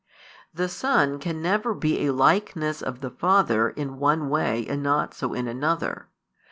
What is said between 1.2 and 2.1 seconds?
never be a